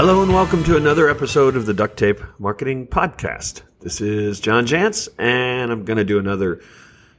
Hello 0.00 0.22
and 0.22 0.32
welcome 0.32 0.64
to 0.64 0.78
another 0.78 1.10
episode 1.10 1.56
of 1.56 1.66
the 1.66 1.74
Duct 1.74 1.98
Tape 1.98 2.22
Marketing 2.38 2.86
Podcast. 2.86 3.60
This 3.80 4.00
is 4.00 4.40
John 4.40 4.64
Jantsch, 4.64 5.10
and 5.18 5.70
I'm 5.70 5.84
going 5.84 5.98
to 5.98 6.06
do 6.06 6.18
another 6.18 6.62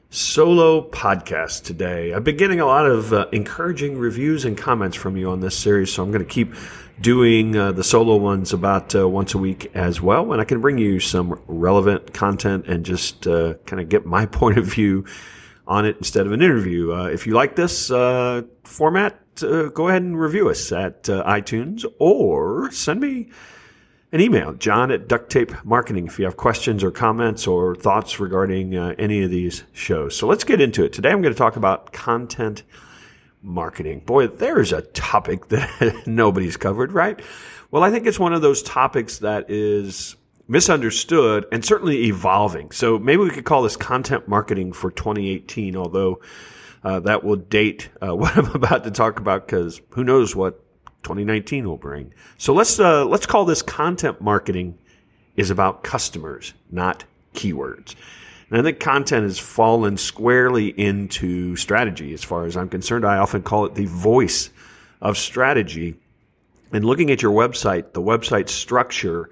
solo 0.09 0.89
podcast 0.89 1.63
today. 1.63 2.11
I've 2.11 2.23
been 2.23 2.37
getting 2.37 2.59
a 2.59 2.65
lot 2.65 2.87
of 2.87 3.13
uh, 3.13 3.27
encouraging 3.31 3.99
reviews 3.99 4.45
and 4.45 4.57
comments 4.57 4.97
from 4.97 5.15
you 5.15 5.29
on 5.29 5.41
this 5.41 5.55
series, 5.55 5.93
so 5.93 6.01
I'm 6.01 6.09
going 6.09 6.25
to 6.25 6.33
keep 6.33 6.55
doing 6.99 7.55
uh, 7.55 7.71
the 7.71 7.83
solo 7.83 8.15
ones 8.15 8.51
about 8.51 8.95
uh, 8.95 9.07
once 9.07 9.35
a 9.35 9.37
week 9.37 9.69
as 9.75 10.01
well. 10.01 10.31
And 10.31 10.41
I 10.41 10.43
can 10.43 10.59
bring 10.59 10.79
you 10.79 10.99
some 10.99 11.39
relevant 11.45 12.15
content 12.15 12.65
and 12.65 12.83
just 12.83 13.27
uh, 13.27 13.53
kind 13.67 13.79
of 13.79 13.89
get 13.89 14.07
my 14.07 14.25
point 14.41 14.57
of 14.57 14.65
view 14.65 15.05
on 15.67 15.85
it 15.85 15.97
instead 15.97 16.25
of 16.25 16.31
an 16.31 16.41
interview. 16.41 16.93
Uh, 16.93 17.09
if 17.09 17.27
you 17.27 17.35
like 17.35 17.55
this 17.55 17.91
uh, 19.41 19.69
go 19.69 19.87
ahead 19.87 20.01
and 20.01 20.19
review 20.19 20.49
us 20.49 20.71
at 20.71 21.03
iTunes 21.03 21.85
or 21.99 22.71
send 22.71 22.99
me 22.99 23.29
an 24.11 24.19
email, 24.19 24.53
john 24.53 24.91
at 24.91 25.07
duct 25.07 25.29
tape 25.29 25.53
marketing, 25.63 26.07
if 26.07 26.19
you 26.19 26.25
have 26.25 26.37
questions 26.37 26.83
or 26.83 26.91
comments 26.91 27.47
or 27.47 27.75
thoughts 27.75 28.19
regarding 28.19 28.75
uh, 28.75 28.93
any 28.97 29.23
of 29.23 29.29
these 29.29 29.63
shows. 29.71 30.15
So 30.15 30.27
let's 30.27 30.43
get 30.43 30.59
into 30.59 30.83
it. 30.83 30.93
Today 30.93 31.11
I'm 31.11 31.21
going 31.21 31.33
to 31.33 31.37
talk 31.37 31.55
about 31.55 31.93
content 31.93 32.63
marketing. 33.41 34.01
Boy, 34.01 34.27
there's 34.27 34.73
a 34.73 34.81
topic 34.81 35.47
that 35.49 36.03
nobody's 36.05 36.57
covered, 36.57 36.91
right? 36.91 37.21
Well, 37.71 37.83
I 37.83 37.91
think 37.91 38.05
it's 38.05 38.19
one 38.19 38.33
of 38.33 38.41
those 38.41 38.61
topics 38.63 39.19
that 39.19 39.49
is 39.49 40.15
misunderstood 40.47 41.45
and 41.51 41.63
certainly 41.63 42.07
evolving. 42.07 42.71
So 42.71 42.99
maybe 42.99 43.23
we 43.23 43.29
could 43.29 43.45
call 43.45 43.61
this 43.61 43.77
content 43.77 44.27
marketing 44.27 44.73
for 44.73 44.91
2018, 44.91 45.77
although 45.77 46.19
uh, 46.83 46.99
that 47.01 47.23
will 47.23 47.35
date 47.35 47.89
uh, 48.01 48.15
what 48.15 48.37
I'm 48.37 48.51
about 48.51 48.83
to 48.83 48.91
talk 48.91 49.19
about 49.19 49.45
because 49.45 49.81
who 49.89 50.03
knows 50.03 50.35
what 50.35 50.63
2019 51.03 51.67
will 51.67 51.77
bring. 51.77 52.13
So 52.37 52.53
let's 52.53 52.79
uh, 52.79 53.05
let's 53.05 53.25
call 53.25 53.45
this 53.45 53.61
content 53.61 54.21
marketing 54.21 54.77
is 55.35 55.49
about 55.49 55.83
customers, 55.83 56.53
not 56.71 57.03
keywords. 57.33 57.95
And 58.49 58.59
I 58.59 58.63
think 58.63 58.79
content 58.79 59.23
has 59.23 59.39
fallen 59.39 59.95
squarely 59.95 60.67
into 60.67 61.55
strategy 61.55 62.13
as 62.13 62.23
far 62.23 62.45
as 62.45 62.57
I'm 62.57 62.67
concerned. 62.67 63.05
I 63.05 63.17
often 63.17 63.43
call 63.43 63.65
it 63.65 63.75
the 63.75 63.85
voice 63.85 64.49
of 65.01 65.17
strategy. 65.17 65.95
And 66.73 66.83
looking 66.83 67.11
at 67.11 67.21
your 67.21 67.31
website, 67.31 67.93
the 67.93 68.01
website 68.01 68.49
structure, 68.49 69.29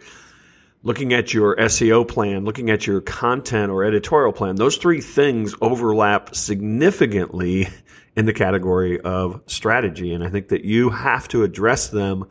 looking 0.83 1.13
at 1.13 1.33
your 1.33 1.55
SEO 1.57 2.07
plan, 2.07 2.45
looking 2.45 2.69
at 2.69 2.87
your 2.87 3.01
content 3.01 3.71
or 3.71 3.83
editorial 3.83 4.31
plan, 4.31 4.55
those 4.55 4.77
three 4.77 5.01
things 5.01 5.53
overlap 5.61 6.33
significantly 6.35 7.67
in 8.15 8.25
the 8.25 8.33
category 8.33 8.99
of 8.99 9.41
strategy. 9.47 10.13
And 10.13 10.23
I 10.23 10.29
think 10.29 10.49
that 10.49 10.63
you 10.63 10.89
have 10.89 11.27
to 11.29 11.43
address 11.43 11.89
them 11.89 12.25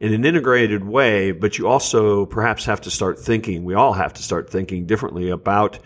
in 0.00 0.12
an 0.12 0.24
integrated 0.24 0.84
way, 0.84 1.32
but 1.32 1.58
you 1.58 1.68
also 1.68 2.26
perhaps 2.26 2.64
have 2.66 2.82
to 2.82 2.90
start 2.90 3.18
thinking, 3.18 3.64
we 3.64 3.74
all 3.74 3.92
have 3.92 4.14
to 4.14 4.22
start 4.22 4.50
thinking 4.50 4.86
differently 4.86 5.30
about 5.30 5.78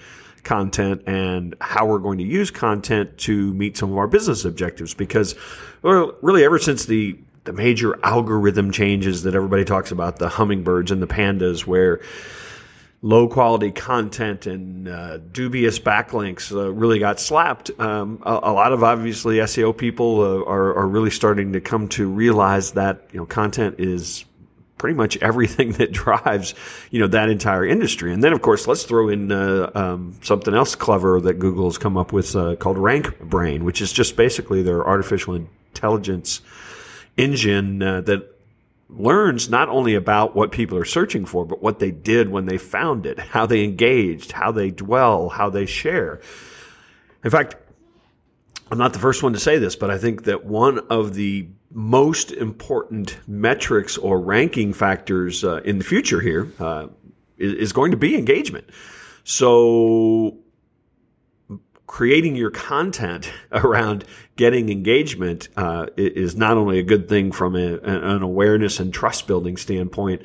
content 0.42 1.02
and 1.06 1.54
how 1.60 1.86
we're 1.86 1.98
going 1.98 2.18
to 2.18 2.24
use 2.24 2.50
content 2.50 3.16
to 3.16 3.54
meet 3.54 3.76
some 3.76 3.92
of 3.92 3.98
our 3.98 4.08
business 4.08 4.44
objectives. 4.44 4.92
Because 4.92 5.34
well, 5.82 6.14
really, 6.20 6.44
ever 6.44 6.58
since 6.58 6.86
the 6.86 7.18
the 7.44 7.52
major 7.52 7.98
algorithm 8.04 8.70
changes 8.70 9.24
that 9.24 9.34
everybody 9.34 9.64
talks 9.64 9.90
about, 9.90 10.18
the 10.18 10.28
hummingbirds 10.28 10.90
and 10.90 11.02
the 11.02 11.06
pandas, 11.06 11.66
where 11.66 12.00
low 13.02 13.26
quality 13.26 13.72
content 13.72 14.46
and 14.46 14.88
uh, 14.88 15.18
dubious 15.18 15.78
backlinks 15.80 16.52
uh, 16.52 16.72
really 16.72 17.00
got 17.00 17.18
slapped. 17.18 17.70
Um, 17.78 18.22
a, 18.24 18.30
a, 18.30 18.52
lot 18.52 18.72
of 18.72 18.84
obviously 18.84 19.36
SEO 19.36 19.76
people 19.76 20.20
uh, 20.20 20.44
are, 20.44 20.76
are 20.76 20.86
really 20.86 21.10
starting 21.10 21.52
to 21.54 21.60
come 21.60 21.88
to 21.88 22.08
realize 22.08 22.72
that 22.72 23.08
you 23.12 23.18
know 23.18 23.26
content 23.26 23.76
is 23.78 24.24
pretty 24.78 24.94
much 24.94 25.16
everything 25.18 25.72
that 25.78 25.90
drives 25.92 26.54
you 26.90 27.00
know 27.00 27.08
that 27.08 27.28
entire 27.28 27.66
industry. 27.66 28.12
And 28.12 28.22
then 28.22 28.32
of 28.32 28.40
course 28.40 28.68
let's 28.68 28.84
throw 28.84 29.08
in 29.08 29.32
uh, 29.32 29.70
um, 29.74 30.14
something 30.22 30.54
else 30.54 30.76
clever 30.76 31.20
that 31.22 31.40
Google's 31.40 31.78
come 31.78 31.96
up 31.96 32.12
with 32.12 32.36
uh, 32.36 32.54
called 32.54 32.78
Rank 32.78 33.18
Brain, 33.18 33.64
which 33.64 33.82
is 33.82 33.92
just 33.92 34.16
basically 34.16 34.62
their 34.62 34.86
artificial 34.86 35.34
intelligence 35.34 36.40
engine 37.16 37.82
uh, 37.82 38.00
that 38.02 38.28
learns 38.88 39.48
not 39.48 39.68
only 39.68 39.94
about 39.94 40.36
what 40.36 40.52
people 40.52 40.76
are 40.78 40.84
searching 40.84 41.24
for, 41.24 41.44
but 41.44 41.62
what 41.62 41.78
they 41.78 41.90
did 41.90 42.28
when 42.28 42.46
they 42.46 42.58
found 42.58 43.06
it, 43.06 43.18
how 43.18 43.46
they 43.46 43.64
engaged, 43.64 44.32
how 44.32 44.52
they 44.52 44.70
dwell, 44.70 45.28
how 45.28 45.50
they 45.50 45.66
share. 45.66 46.20
In 47.24 47.30
fact, 47.30 47.56
I'm 48.70 48.78
not 48.78 48.92
the 48.92 48.98
first 48.98 49.22
one 49.22 49.32
to 49.32 49.38
say 49.38 49.58
this, 49.58 49.76
but 49.76 49.90
I 49.90 49.98
think 49.98 50.24
that 50.24 50.44
one 50.44 50.78
of 50.90 51.14
the 51.14 51.48
most 51.70 52.32
important 52.32 53.18
metrics 53.26 53.96
or 53.98 54.20
ranking 54.20 54.72
factors 54.72 55.44
uh, 55.44 55.56
in 55.64 55.78
the 55.78 55.84
future 55.84 56.20
here 56.20 56.50
uh, 56.58 56.88
is, 57.38 57.54
is 57.54 57.72
going 57.72 57.92
to 57.92 57.96
be 57.96 58.16
engagement. 58.16 58.68
So 59.24 60.38
creating 61.92 62.34
your 62.34 62.50
content 62.50 63.30
around 63.52 64.02
getting 64.36 64.70
engagement 64.70 65.50
uh, 65.58 65.84
is 65.98 66.34
not 66.34 66.56
only 66.56 66.78
a 66.78 66.82
good 66.82 67.06
thing 67.06 67.30
from 67.30 67.54
a, 67.54 67.76
an 67.80 68.22
awareness 68.22 68.80
and 68.80 68.94
trust 68.94 69.26
building 69.26 69.58
standpoint 69.58 70.22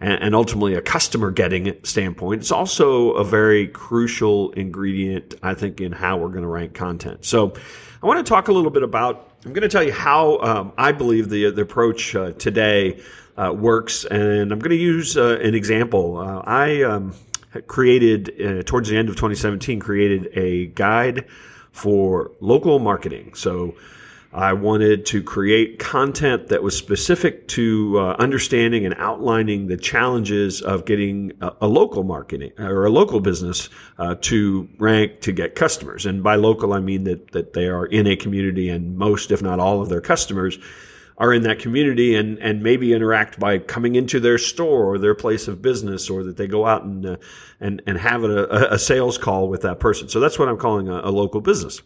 and, 0.00 0.34
ultimately 0.34 0.72
a 0.72 0.80
customer 0.80 1.30
getting 1.30 1.76
standpoint, 1.84 2.40
it's 2.40 2.50
also 2.50 3.10
a 3.12 3.22
very 3.22 3.68
crucial 3.68 4.50
ingredient, 4.52 5.34
I 5.42 5.52
think, 5.52 5.82
in 5.82 5.92
how 5.92 6.16
we're 6.16 6.30
going 6.30 6.40
to 6.40 6.48
rank 6.48 6.72
content. 6.72 7.26
So 7.26 7.52
I 8.02 8.06
want 8.06 8.24
to 8.24 8.28
talk 8.28 8.48
a 8.48 8.52
little 8.52 8.70
bit 8.70 8.82
about, 8.82 9.30
I'm 9.44 9.52
going 9.52 9.60
to 9.60 9.68
tell 9.68 9.82
you 9.82 9.92
how 9.92 10.38
um, 10.38 10.72
I 10.78 10.92
believe 10.92 11.28
the, 11.28 11.50
the 11.50 11.60
approach 11.60 12.16
uh, 12.16 12.32
today 12.32 12.98
uh, 13.36 13.52
works, 13.52 14.06
and 14.06 14.50
I'm 14.52 14.58
going 14.58 14.70
to 14.70 14.82
use 14.82 15.18
uh, 15.18 15.38
an 15.42 15.54
example. 15.54 16.16
Uh, 16.16 16.40
I 16.46 16.82
um, 16.82 17.12
created 17.66 18.34
uh, 18.40 18.62
towards 18.62 18.88
the 18.88 18.96
end 18.96 19.08
of 19.08 19.16
2017 19.16 19.80
created 19.80 20.28
a 20.36 20.66
guide 20.66 21.26
for 21.72 22.32
local 22.40 22.78
marketing. 22.78 23.34
So 23.34 23.74
I 24.32 24.52
wanted 24.52 25.06
to 25.06 25.24
create 25.24 25.80
content 25.80 26.48
that 26.48 26.62
was 26.62 26.76
specific 26.76 27.48
to 27.48 27.98
uh, 27.98 28.16
understanding 28.20 28.86
and 28.86 28.94
outlining 28.96 29.66
the 29.66 29.76
challenges 29.76 30.62
of 30.62 30.84
getting 30.84 31.32
a, 31.40 31.52
a 31.62 31.66
local 31.66 32.04
marketing 32.04 32.52
or 32.58 32.86
a 32.86 32.90
local 32.90 33.18
business 33.18 33.68
uh, 33.98 34.14
to 34.20 34.68
rank 34.78 35.20
to 35.22 35.32
get 35.32 35.56
customers. 35.56 36.06
And 36.06 36.22
by 36.22 36.36
local, 36.36 36.72
I 36.72 36.78
mean 36.78 37.04
that 37.04 37.32
that 37.32 37.54
they 37.54 37.66
are 37.66 37.86
in 37.86 38.06
a 38.06 38.14
community 38.14 38.68
and 38.68 38.96
most, 38.96 39.32
if 39.32 39.42
not 39.42 39.58
all, 39.58 39.82
of 39.82 39.88
their 39.88 40.00
customers 40.00 40.58
are 41.18 41.32
in 41.32 41.42
that 41.42 41.58
community 41.58 42.14
and, 42.14 42.38
and 42.38 42.62
maybe 42.62 42.92
interact 42.92 43.38
by 43.38 43.58
coming 43.58 43.94
into 43.94 44.20
their 44.20 44.38
store 44.38 44.84
or 44.86 44.98
their 44.98 45.14
place 45.14 45.48
of 45.48 45.60
business 45.60 46.08
or 46.08 46.24
that 46.24 46.36
they 46.36 46.46
go 46.46 46.66
out 46.66 46.84
and, 46.84 47.04
uh, 47.04 47.16
and, 47.60 47.82
and 47.86 47.98
have 47.98 48.24
a, 48.24 48.68
a, 48.70 48.78
sales 48.78 49.18
call 49.18 49.48
with 49.48 49.62
that 49.62 49.80
person. 49.80 50.08
So 50.08 50.18
that's 50.18 50.38
what 50.38 50.48
I'm 50.48 50.56
calling 50.56 50.88
a, 50.88 51.00
a 51.00 51.10
local 51.10 51.40
business. 51.40 51.82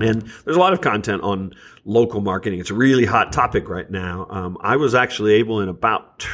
And 0.00 0.22
there's 0.44 0.56
a 0.56 0.60
lot 0.60 0.72
of 0.72 0.80
content 0.80 1.22
on 1.22 1.54
local 1.84 2.20
marketing. 2.20 2.60
It's 2.60 2.70
a 2.70 2.74
really 2.74 3.04
hot 3.04 3.32
topic 3.32 3.68
right 3.68 3.90
now. 3.90 4.26
Um, 4.30 4.56
I 4.60 4.76
was 4.76 4.94
actually 4.94 5.34
able 5.34 5.60
in 5.60 5.68
about 5.68 6.26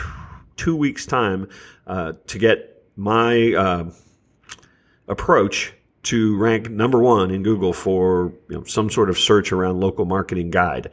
two 0.56 0.76
weeks 0.76 1.06
time 1.06 1.48
uh, 1.86 2.12
to 2.26 2.38
get 2.38 2.84
my 2.96 3.54
uh, 3.54 3.90
approach 5.08 5.72
to 6.02 6.36
rank 6.38 6.70
number 6.70 6.98
one 6.98 7.30
in 7.30 7.42
Google 7.42 7.72
for 7.72 8.32
you 8.48 8.58
know, 8.58 8.64
some 8.64 8.88
sort 8.90 9.10
of 9.10 9.18
search 9.18 9.52
around 9.52 9.80
local 9.80 10.04
marketing 10.04 10.50
guide. 10.50 10.90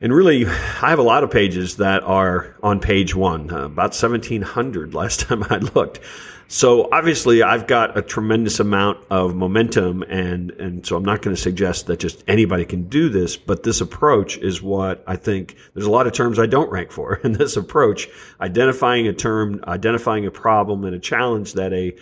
And 0.00 0.12
really, 0.14 0.46
I 0.46 0.90
have 0.90 1.00
a 1.00 1.02
lot 1.02 1.24
of 1.24 1.30
pages 1.32 1.78
that 1.78 2.04
are 2.04 2.54
on 2.62 2.78
page 2.78 3.16
one, 3.16 3.50
uh, 3.50 3.64
about 3.64 3.90
1,700 3.90 4.94
last 4.94 5.20
time 5.28 5.42
I 5.50 5.58
looked. 5.58 5.98
So 6.46 6.88
obviously, 6.92 7.42
I've 7.42 7.66
got 7.66 7.98
a 7.98 8.00
tremendous 8.00 8.60
amount 8.60 9.04
of 9.10 9.34
momentum, 9.34 10.02
and, 10.04 10.52
and 10.52 10.86
so 10.86 10.96
I'm 10.96 11.04
not 11.04 11.20
going 11.20 11.34
to 11.34 11.42
suggest 11.42 11.88
that 11.88 11.98
just 11.98 12.22
anybody 12.28 12.64
can 12.64 12.88
do 12.88 13.08
this, 13.08 13.36
but 13.36 13.64
this 13.64 13.80
approach 13.80 14.38
is 14.38 14.62
what 14.62 15.02
I 15.06 15.16
think 15.16 15.56
there's 15.74 15.86
a 15.86 15.90
lot 15.90 16.06
of 16.06 16.12
terms 16.12 16.38
I 16.38 16.46
don't 16.46 16.70
rank 16.70 16.92
for. 16.92 17.20
And 17.24 17.34
this 17.34 17.56
approach, 17.56 18.08
identifying 18.40 19.08
a 19.08 19.12
term, 19.12 19.62
identifying 19.66 20.26
a 20.26 20.30
problem 20.30 20.84
and 20.84 20.94
a 20.94 21.00
challenge 21.00 21.54
that 21.54 21.72
a 21.72 21.96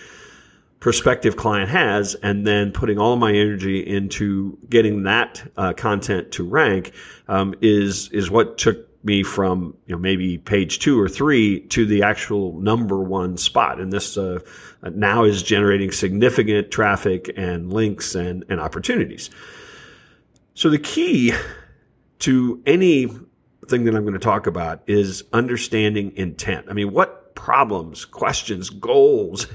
prospective 0.87 1.37
client 1.37 1.69
has, 1.69 2.15
and 2.23 2.47
then 2.47 2.71
putting 2.71 2.97
all 2.97 3.17
my 3.17 3.33
energy 3.33 3.81
into 3.81 4.57
getting 4.71 5.03
that 5.03 5.43
uh, 5.57 5.73
content 5.73 6.31
to 6.31 6.45
rank 6.45 6.93
um, 7.27 7.57
is 7.61 8.09
is 8.11 8.31
what 8.31 8.57
took 8.57 8.87
me 9.05 9.25
from 9.25 9.77
you 9.87 9.97
know 9.97 10.01
maybe 10.01 10.39
page 10.39 10.79
two 10.79 10.97
or 10.97 11.09
three 11.09 11.59
to 11.59 11.87
the 11.87 12.05
actual 12.05 12.53
number 12.61 13.03
one 13.03 13.37
spot. 13.37 13.81
And 13.81 13.93
this 13.93 14.17
uh, 14.17 14.39
now 14.93 15.25
is 15.25 15.43
generating 15.43 15.91
significant 15.91 16.71
traffic 16.71 17.33
and 17.37 17.73
links 17.73 18.15
and, 18.15 18.45
and 18.49 18.61
opportunities. 18.61 19.29
So 20.55 20.71
the 20.71 20.79
key 20.79 21.33
to 22.21 22.63
any 22.65 23.07
thing 23.67 23.87
that 23.87 23.97
I'm 23.97 24.03
going 24.03 24.13
to 24.13 24.21
talk 24.21 24.47
about 24.47 24.83
is 24.87 25.25
understanding 25.33 26.13
intent. 26.15 26.67
I 26.71 26.75
mean, 26.75 26.93
what 26.93 27.35
problems, 27.35 28.05
questions, 28.05 28.71
goals 28.71 29.49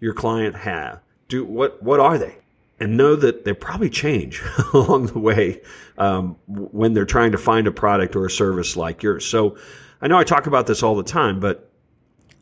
your 0.00 0.14
client 0.14 0.56
have? 0.56 1.00
Do 1.28 1.44
what? 1.44 1.82
What 1.82 2.00
are 2.00 2.18
they? 2.18 2.36
And 2.80 2.96
know 2.96 3.16
that 3.16 3.44
they 3.44 3.52
probably 3.52 3.90
change 3.90 4.40
along 4.72 5.06
the 5.06 5.18
way 5.18 5.62
um, 5.96 6.36
when 6.46 6.94
they're 6.94 7.04
trying 7.04 7.32
to 7.32 7.38
find 7.38 7.66
a 7.66 7.72
product 7.72 8.14
or 8.14 8.24
a 8.26 8.30
service 8.30 8.76
like 8.76 9.02
yours. 9.02 9.26
So 9.26 9.58
I 10.00 10.06
know 10.06 10.16
I 10.16 10.24
talk 10.24 10.46
about 10.46 10.66
this 10.68 10.82
all 10.82 10.94
the 10.94 11.02
time, 11.02 11.40
but 11.40 11.68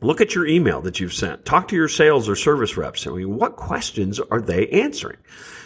look 0.02 0.20
at 0.20 0.34
your 0.34 0.46
email 0.46 0.82
that 0.82 1.00
you've 1.00 1.14
sent. 1.14 1.44
Talk 1.44 1.68
to 1.68 1.76
your 1.76 1.88
sales 1.88 2.28
or 2.28 2.36
service 2.36 2.76
reps. 2.76 3.06
I 3.06 3.10
mean, 3.10 3.36
what 3.36 3.56
questions 3.56 4.20
are 4.20 4.40
they 4.40 4.68
answering? 4.68 5.16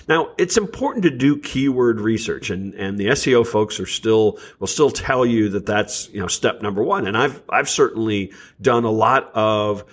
Now, 0.08 0.30
it's 0.38 0.56
important 0.56 1.04
to 1.04 1.10
do 1.10 1.36
keyword 1.36 2.00
research 2.00 2.50
and, 2.50 2.74
and 2.74 2.98
the 2.98 3.06
SEO 3.06 3.46
folks 3.46 3.78
are 3.80 3.86
still, 3.86 4.38
will 4.58 4.66
still 4.66 4.90
tell 4.90 5.26
you 5.26 5.50
that 5.50 5.66
that's, 5.66 6.08
you 6.10 6.20
know, 6.20 6.26
step 6.26 6.62
number 6.62 6.82
one. 6.82 7.06
And 7.06 7.16
I've, 7.16 7.42
I've 7.48 7.68
certainly 7.68 8.32
done 8.60 8.84
a 8.84 8.90
lot 8.90 9.30
of 9.34 9.84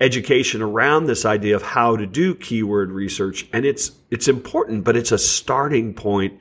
education 0.00 0.62
around 0.62 1.06
this 1.06 1.24
idea 1.24 1.54
of 1.54 1.62
how 1.62 1.96
to 1.96 2.06
do 2.06 2.34
keyword 2.34 2.90
research. 2.90 3.46
And 3.52 3.64
it's, 3.64 3.92
it's 4.10 4.28
important, 4.28 4.84
but 4.84 4.96
it's 4.96 5.12
a 5.12 5.18
starting 5.18 5.92
point 5.94 6.40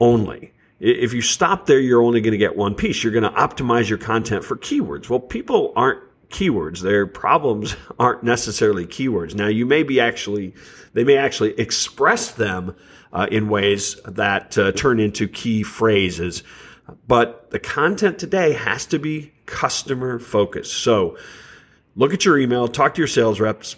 only. 0.00 0.52
If 0.78 1.14
you 1.14 1.22
stop 1.22 1.66
there, 1.66 1.78
you're 1.78 2.02
only 2.02 2.20
going 2.20 2.32
to 2.32 2.38
get 2.38 2.56
one 2.56 2.74
piece. 2.74 3.02
You're 3.02 3.12
going 3.12 3.24
to 3.24 3.30
optimize 3.30 3.88
your 3.88 3.98
content 3.98 4.44
for 4.44 4.56
keywords. 4.56 5.08
Well, 5.08 5.20
people 5.20 5.72
aren't 5.76 6.02
keywords. 6.28 6.80
Their 6.80 7.06
problems 7.06 7.76
aren't 7.98 8.24
necessarily 8.24 8.86
keywords. 8.86 9.34
Now, 9.34 9.46
you 9.46 9.64
may 9.64 9.82
be 9.82 10.00
actually, 10.00 10.54
they 10.92 11.04
may 11.04 11.16
actually 11.16 11.58
express 11.58 12.32
them 12.32 12.76
uh, 13.12 13.26
in 13.30 13.48
ways 13.48 13.96
that 14.04 14.58
uh, 14.58 14.72
turn 14.72 15.00
into 15.00 15.28
key 15.28 15.62
phrases. 15.62 16.42
But 17.06 17.50
the 17.50 17.58
content 17.58 18.18
today 18.18 18.52
has 18.52 18.86
to 18.86 18.98
be 18.98 19.32
customer 19.46 20.18
focused. 20.18 20.74
So 20.74 21.16
look 21.96 22.14
at 22.14 22.24
your 22.24 22.38
email, 22.38 22.68
talk 22.68 22.94
to 22.94 23.00
your 23.00 23.08
sales 23.08 23.40
reps, 23.40 23.76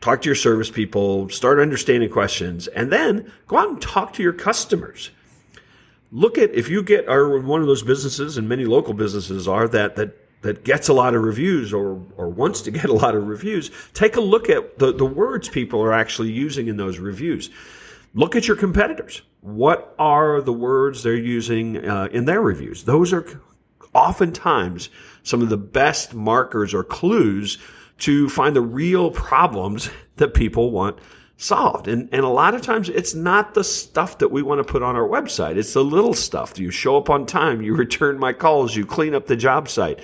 talk 0.00 0.22
to 0.22 0.26
your 0.26 0.34
service 0.34 0.70
people, 0.70 1.28
start 1.28 1.58
understanding 1.58 2.08
questions, 2.08 2.68
and 2.68 2.90
then 2.90 3.30
go 3.46 3.58
out 3.58 3.68
and 3.68 3.82
talk 3.82 4.12
to 4.14 4.22
your 4.22 4.32
customers. 4.32 5.10
Look 6.12 6.38
at 6.38 6.54
if 6.54 6.68
you 6.68 6.82
get 6.82 7.08
are 7.08 7.38
one 7.40 7.60
of 7.60 7.66
those 7.66 7.82
businesses 7.82 8.38
and 8.38 8.48
many 8.48 8.64
local 8.64 8.94
businesses 8.94 9.48
are 9.48 9.68
that 9.68 9.96
that 9.96 10.16
that 10.42 10.64
gets 10.64 10.88
a 10.88 10.92
lot 10.92 11.14
of 11.14 11.22
reviews 11.22 11.72
or 11.72 12.00
or 12.16 12.28
wants 12.28 12.62
to 12.62 12.70
get 12.78 12.84
a 12.84 12.92
lot 12.92 13.16
of 13.16 13.26
reviews 13.26 13.70
take 13.92 14.16
a 14.16 14.20
look 14.20 14.48
at 14.48 14.78
the, 14.78 14.92
the 14.92 15.04
words 15.04 15.48
people 15.48 15.82
are 15.82 15.92
actually 15.92 16.30
using 16.30 16.68
in 16.68 16.76
those 16.76 16.98
reviews. 16.98 17.50
Look 18.14 18.34
at 18.34 18.48
your 18.48 18.56
competitors. 18.56 19.22
What 19.42 19.94
are 19.98 20.40
the 20.40 20.52
words 20.52 21.02
they're 21.02 21.14
using 21.14 21.86
uh, 21.86 22.08
in 22.12 22.24
their 22.24 22.40
reviews? 22.40 22.84
Those 22.84 23.12
are 23.12 23.26
oftentimes 23.92 24.88
some 25.26 25.42
of 25.42 25.48
the 25.48 25.56
best 25.56 26.14
markers 26.14 26.72
or 26.72 26.84
clues 26.84 27.58
to 27.98 28.28
find 28.28 28.54
the 28.54 28.60
real 28.60 29.10
problems 29.10 29.90
that 30.16 30.34
people 30.34 30.70
want 30.70 30.98
solved. 31.36 31.88
And, 31.88 32.08
and 32.12 32.22
a 32.22 32.28
lot 32.28 32.54
of 32.54 32.62
times 32.62 32.88
it's 32.88 33.12
not 33.12 33.52
the 33.54 33.64
stuff 33.64 34.18
that 34.18 34.30
we 34.30 34.40
want 34.42 34.64
to 34.64 34.72
put 34.72 34.84
on 34.84 34.94
our 34.94 35.06
website. 35.06 35.56
It's 35.56 35.72
the 35.72 35.82
little 35.82 36.14
stuff. 36.14 36.54
Do 36.54 36.62
you 36.62 36.70
show 36.70 36.96
up 36.96 37.10
on 37.10 37.26
time, 37.26 37.60
you 37.60 37.74
return 37.76 38.20
my 38.20 38.32
calls, 38.32 38.76
you 38.76 38.86
clean 38.86 39.16
up 39.16 39.26
the 39.26 39.36
job 39.36 39.68
site. 39.68 39.98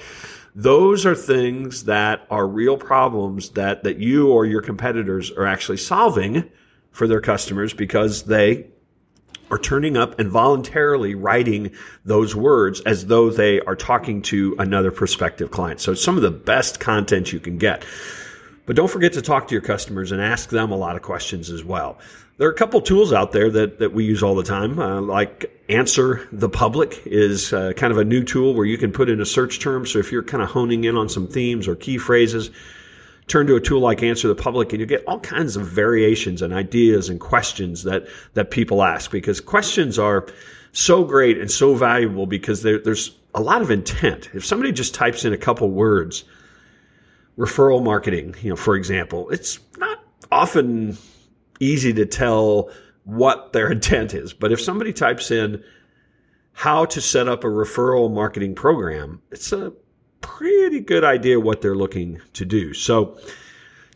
Those 0.57 1.07
are 1.07 1.15
things 1.15 1.85
that 1.85 2.27
are 2.29 2.47
real 2.47 2.77
problems 2.77 3.51
that, 3.51 3.85
that 3.85 3.99
you 3.99 4.29
or 4.29 4.45
your 4.45 4.61
competitors 4.61 5.31
are 5.31 5.47
actually 5.47 5.79
solving 5.79 6.51
for 6.91 7.07
their 7.07 7.21
customers 7.21 7.73
because 7.73 8.25
they 8.25 8.67
are 9.53 9.59
turning 9.59 9.99
up 9.99 10.19
and 10.19 10.31
voluntarily 10.31 11.15
writing 11.15 11.73
those 12.05 12.35
words 12.35 12.81
as 12.81 13.07
though 13.07 13.31
they 13.31 13.61
are 13.61 13.77
talking 13.77 14.23
to 14.23 14.57
another 14.59 14.91
prospective 14.91 15.51
client. 15.51 15.79
So 15.81 15.95
some 15.95 16.17
of 16.17 16.23
the 16.23 16.31
best 16.31 16.81
content 16.81 17.33
you 17.33 17.39
can 17.39 17.59
get. 17.59 17.85
But 18.65 18.77
don't 18.77 18.91
forget 18.91 19.13
to 19.15 19.23
talk 19.23 19.49
to 19.49 19.55
your 19.55 19.63
customers 19.63 20.11
and 20.11 20.23
ask 20.23 20.49
them 20.49 20.73
a 20.73 20.77
lot 20.77 20.97
of 20.97 21.03
questions 21.03 21.51
as 21.51 21.63
well. 21.63 21.99
There 22.39 22.49
are 22.49 22.53
a 22.53 22.57
couple 22.57 22.81
tools 22.81 23.13
out 23.13 23.33
there 23.33 23.51
that, 23.51 23.81
that 23.81 23.93
we 23.93 24.05
use 24.05 24.23
all 24.23 24.35
the 24.35 24.43
time, 24.43 24.79
uh, 24.79 25.01
like 25.03 25.63
Answer 25.69 26.27
the 26.33 26.49
Public 26.49 27.03
is 27.05 27.53
uh, 27.53 27.73
kind 27.77 27.93
of 27.93 27.99
a 27.99 28.05
new 28.05 28.25
tool 28.25 28.55
where 28.55 28.65
you 28.65 28.79
can 28.79 28.91
put 28.91 29.11
in 29.11 29.21
a 29.21 29.27
search 29.27 29.61
term. 29.61 29.85
So 29.85 29.99
if 29.99 30.11
you're 30.13 30.23
kind 30.23 30.43
of 30.43 30.49
honing 30.49 30.85
in 30.85 30.97
on 30.97 31.09
some 31.09 31.29
themes 31.29 31.69
or 31.69 31.77
key 31.77 31.99
phrases, 31.99 32.51
turn 33.29 33.47
to 33.47 33.57
a 33.57 33.61
tool 33.61 33.81
like 33.81 34.03
Answer 34.03 34.29
the 34.29 34.35
Public 34.35 34.73
and 34.73 34.81
you 34.81 34.87
get 34.87 35.05
all 35.07 35.21
kinds 35.21 35.57
of 35.57 35.67
variations 35.67 36.43
and 36.43 36.53
ideas 36.53 37.09
and 37.09 37.21
questions 37.21 37.85
that, 37.85 38.07
that 38.35 38.51
people 38.51 38.83
ask 38.83 39.11
because 39.11 39.41
questions 39.41 39.99
are 39.99 40.27
so 40.73 41.05
great 41.05 41.39
and 41.39 41.51
so 41.51 41.75
valuable 41.75 42.27
because 42.27 42.63
there's 42.63 43.17
a 43.35 43.41
lot 43.41 43.63
of 43.63 43.71
intent. 43.71 44.29
If 44.35 44.45
somebody 44.45 44.73
just 44.73 44.95
types 44.95 45.25
in 45.25 45.33
a 45.33 45.39
couple 45.39 45.71
words, 45.71 46.25
referral 47.39 47.83
marketing, 47.83 48.35
you 48.43 48.51
know, 48.51 48.57
for 48.57 48.77
example, 48.77 49.31
it's 49.31 49.59
not 49.79 49.99
often 50.31 50.97
easy 51.61 51.93
to 51.93 52.07
tell 52.07 52.71
what 53.05 53.53
their 53.53 53.71
intent 53.73 54.15
is. 54.15 54.33
But 54.33 54.53
if 54.53 54.61
somebody 54.61 54.93
types 54.93 55.31
in 55.31 55.63
how 56.53 56.85
to 56.87 57.01
set 57.01 57.29
up 57.29 57.45
a 57.45 57.49
referral 57.49 58.13
marketing 58.13 58.55
program, 58.55 59.23
it's 59.31 59.53
a 59.53 59.73
pretty 60.23 60.81
good 60.81 61.05
idea 61.05 61.39
what 61.39 61.61
they're 61.61 61.77
looking 61.77 62.21
to 62.35 62.45
do. 62.45 62.73
So 62.73 63.19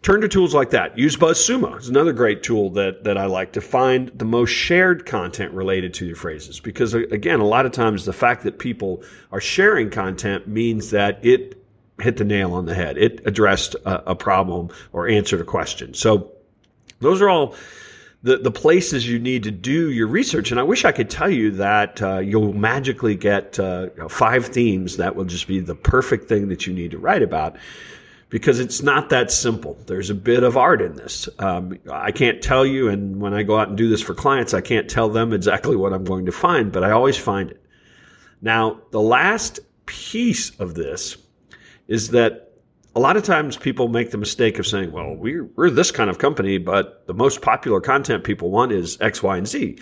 turn 0.02 0.20
to 0.20 0.28
tools 0.28 0.54
like 0.54 0.70
that. 0.70 0.98
Use 0.98 1.16
BuzzSumo. 1.16 1.76
It's 1.76 1.88
another 1.88 2.12
great 2.12 2.42
tool 2.42 2.70
that, 2.70 3.04
that 3.04 3.16
I 3.16 3.26
like 3.26 3.52
to 3.52 3.60
find 3.60 4.08
the 4.14 4.24
most 4.24 4.50
shared 4.50 5.06
content 5.06 5.52
related 5.52 5.94
to 5.94 6.06
your 6.06 6.16
phrases. 6.16 6.60
Because 6.60 6.94
uh, 6.94 6.98
again, 7.10 7.40
a 7.40 7.46
lot 7.46 7.66
of 7.66 7.72
times 7.72 8.04
the 8.04 8.12
fact 8.12 8.44
that 8.44 8.58
people 8.58 9.02
are 9.32 9.40
sharing 9.40 9.90
content 9.90 10.46
means 10.46 10.90
that 10.90 11.24
it 11.24 11.62
hit 11.98 12.18
the 12.18 12.24
nail 12.24 12.52
on 12.52 12.66
the 12.66 12.74
head. 12.74 12.98
It 12.98 13.26
addressed 13.26 13.74
a, 13.86 14.10
a 14.10 14.14
problem 14.14 14.68
or 14.92 15.08
answered 15.08 15.40
a 15.40 15.44
question. 15.44 15.94
So 15.94 16.32
those 17.00 17.22
are 17.22 17.28
all 17.28 17.54
the, 18.22 18.38
the 18.38 18.50
places 18.50 19.08
you 19.08 19.18
need 19.18 19.44
to 19.44 19.50
do 19.50 19.90
your 19.90 20.06
research. 20.06 20.50
And 20.50 20.58
I 20.58 20.62
wish 20.62 20.84
I 20.84 20.92
could 20.92 21.10
tell 21.10 21.30
you 21.30 21.52
that 21.52 22.02
uh, 22.02 22.18
you'll 22.18 22.52
magically 22.52 23.14
get 23.14 23.58
uh, 23.58 23.88
five 24.08 24.46
themes 24.46 24.96
that 24.96 25.16
will 25.16 25.24
just 25.24 25.46
be 25.46 25.60
the 25.60 25.74
perfect 25.74 26.28
thing 26.28 26.48
that 26.48 26.66
you 26.66 26.72
need 26.72 26.90
to 26.92 26.98
write 26.98 27.22
about 27.22 27.56
because 28.28 28.58
it's 28.58 28.82
not 28.82 29.10
that 29.10 29.30
simple. 29.30 29.78
There's 29.86 30.10
a 30.10 30.14
bit 30.14 30.42
of 30.42 30.56
art 30.56 30.82
in 30.82 30.94
this. 30.96 31.28
Um, 31.38 31.78
I 31.90 32.10
can't 32.10 32.42
tell 32.42 32.66
you, 32.66 32.88
and 32.88 33.20
when 33.20 33.34
I 33.34 33.44
go 33.44 33.58
out 33.58 33.68
and 33.68 33.76
do 33.76 33.88
this 33.88 34.02
for 34.02 34.14
clients, 34.14 34.52
I 34.54 34.60
can't 34.60 34.90
tell 34.90 35.08
them 35.08 35.32
exactly 35.32 35.76
what 35.76 35.92
I'm 35.92 36.04
going 36.04 36.26
to 36.26 36.32
find, 36.32 36.72
but 36.72 36.82
I 36.82 36.90
always 36.90 37.16
find 37.16 37.50
it. 37.50 37.62
Now, 38.42 38.80
the 38.90 39.00
last 39.00 39.60
piece 39.86 40.50
of 40.58 40.74
this 40.74 41.16
is 41.86 42.10
that 42.10 42.45
a 42.96 42.98
lot 42.98 43.18
of 43.18 43.22
times 43.22 43.58
people 43.58 43.88
make 43.88 44.10
the 44.10 44.16
mistake 44.16 44.58
of 44.58 44.66
saying, 44.66 44.90
well, 44.90 45.14
we're, 45.14 45.44
we're 45.54 45.68
this 45.68 45.90
kind 45.90 46.08
of 46.08 46.18
company, 46.18 46.56
but 46.56 47.06
the 47.06 47.12
most 47.12 47.42
popular 47.42 47.78
content 47.78 48.24
people 48.24 48.50
want 48.50 48.72
is 48.72 48.96
X, 49.02 49.22
Y, 49.22 49.36
and 49.36 49.46
Z. 49.46 49.78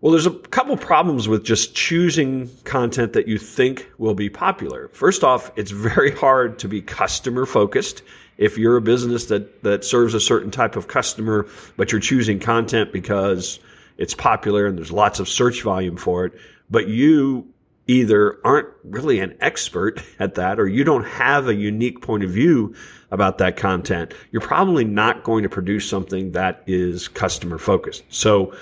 Well, 0.00 0.10
there's 0.10 0.26
a 0.26 0.32
couple 0.32 0.76
problems 0.76 1.28
with 1.28 1.44
just 1.44 1.76
choosing 1.76 2.50
content 2.64 3.12
that 3.12 3.28
you 3.28 3.38
think 3.38 3.88
will 3.98 4.14
be 4.14 4.28
popular. 4.28 4.88
First 4.88 5.22
off, 5.22 5.52
it's 5.54 5.70
very 5.70 6.10
hard 6.10 6.58
to 6.58 6.68
be 6.68 6.82
customer 6.82 7.46
focused. 7.46 8.02
If 8.38 8.58
you're 8.58 8.76
a 8.76 8.82
business 8.82 9.26
that, 9.26 9.62
that 9.62 9.84
serves 9.84 10.12
a 10.12 10.20
certain 10.20 10.50
type 10.50 10.74
of 10.74 10.88
customer, 10.88 11.46
but 11.76 11.92
you're 11.92 12.00
choosing 12.00 12.40
content 12.40 12.92
because 12.92 13.60
it's 13.98 14.14
popular 14.14 14.66
and 14.66 14.76
there's 14.76 14.92
lots 14.92 15.20
of 15.20 15.28
search 15.28 15.62
volume 15.62 15.96
for 15.96 16.26
it, 16.26 16.32
but 16.70 16.88
you 16.88 17.46
either 17.86 18.38
aren't 18.44 18.68
really 18.84 19.20
an 19.20 19.36
expert 19.40 20.02
at 20.18 20.34
that 20.34 20.58
or 20.58 20.66
you 20.66 20.84
don't 20.84 21.04
have 21.04 21.48
a 21.48 21.54
unique 21.54 22.02
point 22.02 22.24
of 22.24 22.30
view 22.30 22.74
about 23.10 23.38
that 23.38 23.56
content, 23.56 24.12
you're 24.32 24.42
probably 24.42 24.84
not 24.84 25.22
going 25.22 25.42
to 25.44 25.48
produce 25.48 25.88
something 25.88 26.32
that 26.32 26.62
is 26.66 27.08
customer 27.08 27.58
focused. 27.58 28.02
So 28.08 28.54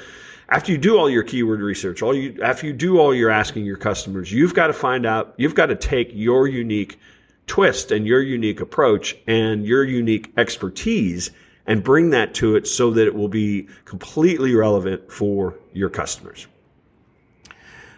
after 0.50 0.72
you 0.72 0.78
do 0.78 0.98
all 0.98 1.08
your 1.08 1.22
keyword 1.22 1.60
research, 1.60 2.02
all 2.02 2.14
you 2.14 2.42
after 2.42 2.66
you 2.66 2.72
do 2.72 2.98
all 2.98 3.14
your 3.14 3.30
asking 3.30 3.64
your 3.64 3.78
customers, 3.78 4.30
you've 4.30 4.54
got 4.54 4.66
to 4.66 4.74
find 4.74 5.06
out, 5.06 5.34
you've 5.38 5.54
got 5.54 5.66
to 5.66 5.76
take 5.76 6.10
your 6.12 6.46
unique 6.46 6.98
twist 7.46 7.90
and 7.90 8.06
your 8.06 8.20
unique 8.20 8.60
approach 8.60 9.16
and 9.26 9.64
your 9.64 9.84
unique 9.84 10.32
expertise 10.36 11.30
and 11.66 11.82
bring 11.82 12.10
that 12.10 12.34
to 12.34 12.56
it 12.56 12.66
so 12.66 12.90
that 12.90 13.06
it 13.06 13.14
will 13.14 13.28
be 13.28 13.68
completely 13.86 14.54
relevant 14.54 15.10
for 15.10 15.58
your 15.72 15.88
customers. 15.88 16.46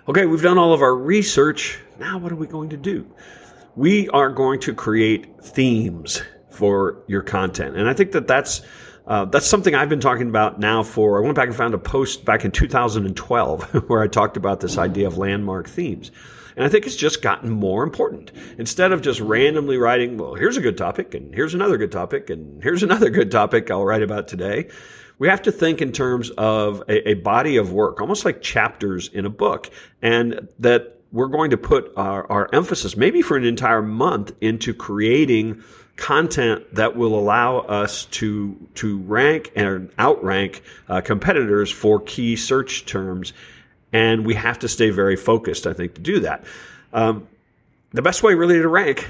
Okay, 0.08 0.24
we've 0.24 0.42
done 0.42 0.56
all 0.56 0.72
of 0.72 0.82
our 0.82 0.94
research. 0.94 1.80
Now, 1.98 2.18
what 2.18 2.30
are 2.30 2.36
we 2.36 2.46
going 2.46 2.68
to 2.68 2.76
do? 2.76 3.12
We 3.74 4.08
are 4.10 4.30
going 4.30 4.60
to 4.60 4.72
create 4.72 5.42
themes 5.42 6.22
for 6.48 7.02
your 7.08 7.22
content. 7.22 7.76
And 7.76 7.88
I 7.88 7.92
think 7.92 8.12
that 8.12 8.28
that's 8.28 8.62
uh, 9.08 9.24
that's 9.24 9.46
something 9.46 9.74
I've 9.74 9.88
been 9.88 9.98
talking 9.98 10.28
about 10.28 10.60
now 10.60 10.84
for. 10.84 11.18
I 11.18 11.22
went 11.22 11.34
back 11.34 11.48
and 11.48 11.56
found 11.56 11.74
a 11.74 11.78
post 11.78 12.24
back 12.24 12.44
in 12.44 12.52
2012 12.52 13.74
where 13.88 14.00
I 14.00 14.06
talked 14.06 14.36
about 14.36 14.60
this 14.60 14.78
idea 14.78 15.08
of 15.08 15.18
landmark 15.18 15.68
themes. 15.68 16.12
And 16.54 16.64
I 16.64 16.68
think 16.68 16.86
it's 16.86 16.96
just 16.96 17.20
gotten 17.20 17.50
more 17.50 17.82
important. 17.82 18.30
Instead 18.58 18.92
of 18.92 19.02
just 19.02 19.18
randomly 19.18 19.76
writing, 19.76 20.18
well, 20.18 20.34
here's 20.34 20.56
a 20.56 20.60
good 20.60 20.78
topic, 20.78 21.14
and 21.14 21.34
here's 21.34 21.52
another 21.52 21.78
good 21.78 21.92
topic, 21.92 22.30
and 22.30 22.62
here's 22.62 22.84
another 22.84 23.10
good 23.10 23.32
topic 23.32 23.70
I'll 23.72 23.84
write 23.84 24.02
about 24.02 24.28
today, 24.28 24.68
we 25.18 25.28
have 25.28 25.42
to 25.42 25.52
think 25.52 25.80
in 25.80 25.92
terms 25.92 26.30
of 26.30 26.82
a, 26.88 27.10
a 27.10 27.14
body 27.14 27.56
of 27.56 27.72
work, 27.72 28.00
almost 28.00 28.24
like 28.24 28.42
chapters 28.42 29.08
in 29.08 29.24
a 29.26 29.30
book, 29.30 29.70
and 30.02 30.48
that 30.58 31.00
we're 31.12 31.28
going 31.28 31.50
to 31.50 31.56
put 31.56 31.92
our, 31.96 32.30
our 32.30 32.48
emphasis, 32.52 32.96
maybe 32.96 33.22
for 33.22 33.36
an 33.36 33.44
entire 33.44 33.82
month, 33.82 34.32
into 34.40 34.74
creating 34.74 35.62
content 35.96 36.74
that 36.74 36.94
will 36.94 37.18
allow 37.18 37.58
us 37.58 38.04
to 38.06 38.54
to 38.74 38.98
rank 38.98 39.50
and 39.56 39.90
outrank 39.98 40.62
uh, 40.88 41.00
competitors 41.00 41.70
for 41.70 42.00
key 42.00 42.36
search 42.36 42.84
terms, 42.84 43.32
and 43.92 44.26
we 44.26 44.34
have 44.34 44.58
to 44.58 44.68
stay 44.68 44.90
very 44.90 45.16
focused. 45.16 45.66
I 45.66 45.72
think 45.72 45.94
to 45.94 46.00
do 46.02 46.20
that. 46.20 46.44
Um, 46.92 47.28
the 47.92 48.02
best 48.02 48.22
way 48.22 48.34
really 48.34 48.58
to 48.58 48.68
rank 48.68 49.08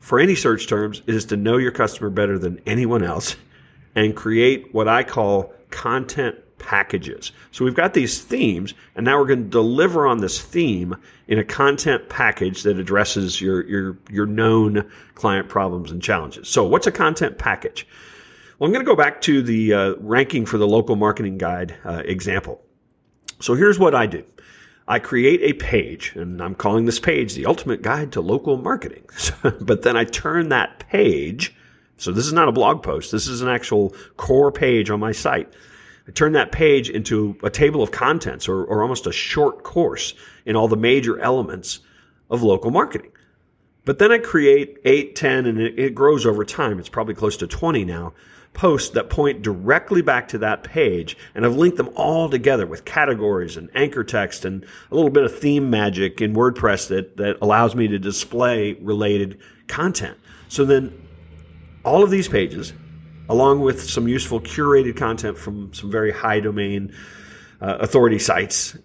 for 0.00 0.18
any 0.20 0.34
search 0.34 0.66
terms 0.66 1.00
is 1.06 1.26
to 1.26 1.36
know 1.36 1.56
your 1.56 1.72
customer 1.72 2.10
better 2.10 2.38
than 2.38 2.60
anyone 2.66 3.02
else 3.02 3.36
and 3.94 4.14
create 4.14 4.72
what 4.74 4.88
I 4.88 5.02
call 5.02 5.52
content 5.70 6.36
packages. 6.58 7.32
So 7.52 7.64
we've 7.64 7.74
got 7.74 7.94
these 7.94 8.20
themes, 8.20 8.74
and 8.94 9.04
now 9.04 9.18
we're 9.18 9.26
going 9.26 9.44
to 9.44 9.50
deliver 9.50 10.06
on 10.06 10.18
this 10.18 10.40
theme 10.40 10.94
in 11.26 11.38
a 11.38 11.44
content 11.44 12.08
package 12.08 12.62
that 12.62 12.78
addresses 12.78 13.40
your 13.40 13.66
your 13.66 13.98
your 14.10 14.26
known 14.26 14.88
client 15.14 15.48
problems 15.48 15.90
and 15.90 16.02
challenges. 16.02 16.48
So 16.48 16.64
what's 16.64 16.86
a 16.86 16.92
content 16.92 17.38
package? 17.38 17.86
Well, 18.58 18.68
I'm 18.68 18.72
going 18.72 18.84
to 18.84 18.90
go 18.90 18.96
back 18.96 19.22
to 19.22 19.42
the 19.42 19.72
uh, 19.72 19.94
ranking 20.00 20.44
for 20.44 20.58
the 20.58 20.68
local 20.68 20.94
marketing 20.94 21.38
guide 21.38 21.74
uh, 21.84 22.02
example. 22.04 22.60
So 23.40 23.54
here's 23.54 23.78
what 23.78 23.94
I 23.94 24.06
do. 24.06 24.22
I 24.86 24.98
create 24.98 25.40
a 25.42 25.54
page, 25.54 26.12
and 26.14 26.42
I'm 26.42 26.54
calling 26.54 26.84
this 26.84 27.00
page 27.00 27.34
the 27.34 27.46
ultimate 27.46 27.80
guide 27.80 28.12
to 28.12 28.20
local 28.20 28.56
marketing. 28.58 29.04
but 29.60 29.82
then 29.82 29.96
I 29.96 30.04
turn 30.04 30.50
that 30.50 30.80
page, 30.80 31.54
so 32.00 32.12
this 32.12 32.26
is 32.26 32.32
not 32.32 32.48
a 32.48 32.52
blog 32.52 32.82
post, 32.82 33.12
this 33.12 33.28
is 33.28 33.42
an 33.42 33.48
actual 33.48 33.94
core 34.16 34.50
page 34.50 34.90
on 34.90 35.00
my 35.00 35.12
site. 35.12 35.52
I 36.08 36.12
turn 36.12 36.32
that 36.32 36.50
page 36.50 36.88
into 36.88 37.36
a 37.42 37.50
table 37.50 37.82
of 37.82 37.90
contents 37.90 38.48
or, 38.48 38.64
or 38.64 38.82
almost 38.82 39.06
a 39.06 39.12
short 39.12 39.62
course 39.62 40.14
in 40.46 40.56
all 40.56 40.66
the 40.66 40.76
major 40.76 41.20
elements 41.20 41.80
of 42.30 42.42
local 42.42 42.70
marketing. 42.70 43.12
But 43.84 43.98
then 43.98 44.12
I 44.12 44.18
create 44.18 44.78
8, 44.84 45.14
10, 45.14 45.46
and 45.46 45.60
it, 45.60 45.78
it 45.78 45.94
grows 45.94 46.24
over 46.24 46.44
time. 46.44 46.78
It's 46.78 46.88
probably 46.88 47.14
close 47.14 47.36
to 47.38 47.46
20 47.46 47.84
now 47.84 48.14
posts 48.52 48.90
that 48.90 49.10
point 49.10 49.42
directly 49.42 50.02
back 50.02 50.28
to 50.28 50.38
that 50.38 50.64
page. 50.64 51.16
And 51.34 51.44
I've 51.44 51.56
linked 51.56 51.76
them 51.76 51.90
all 51.96 52.28
together 52.28 52.66
with 52.66 52.84
categories 52.84 53.56
and 53.56 53.70
anchor 53.74 54.04
text 54.04 54.44
and 54.44 54.64
a 54.90 54.94
little 54.94 55.10
bit 55.10 55.24
of 55.24 55.38
theme 55.38 55.70
magic 55.70 56.20
in 56.20 56.34
WordPress 56.34 56.88
that, 56.88 57.16
that 57.18 57.36
allows 57.42 57.74
me 57.74 57.88
to 57.88 57.98
display 57.98 58.72
related 58.74 59.38
content. 59.68 60.18
So 60.48 60.64
then 60.64 60.92
all 61.84 62.02
of 62.02 62.10
these 62.10 62.28
pages, 62.28 62.72
along 63.28 63.60
with 63.60 63.82
some 63.82 64.08
useful 64.08 64.40
curated 64.40 64.96
content 64.96 65.38
from 65.38 65.72
some 65.72 65.90
very 65.90 66.12
high 66.12 66.40
domain 66.40 66.92
uh, 67.60 67.78
authority 67.80 68.18
sites, 68.18 68.76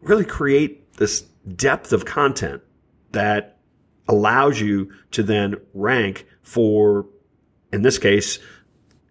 really 0.00 0.24
create 0.24 0.92
this 0.94 1.22
depth 1.56 1.92
of 1.92 2.04
content 2.04 2.62
that 3.12 3.58
allows 4.08 4.60
you 4.60 4.92
to 5.12 5.22
then 5.22 5.56
rank 5.74 6.26
for, 6.42 7.06
in 7.72 7.82
this 7.82 7.98
case, 7.98 8.38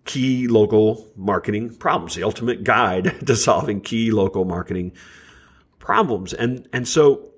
key 0.05 0.47
local 0.47 1.07
marketing 1.15 1.75
problems, 1.75 2.15
the 2.15 2.23
ultimate 2.23 2.63
guide 2.63 3.19
to 3.25 3.35
solving 3.35 3.81
key 3.81 4.11
local 4.11 4.45
marketing 4.45 4.93
problems. 5.79 6.33
And, 6.33 6.67
and 6.71 6.87
so 6.87 7.31